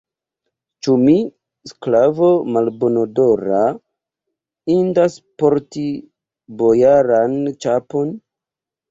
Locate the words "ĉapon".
7.67-8.11